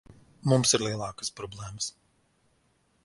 [0.53, 1.91] Mums ir lielākas problēmas.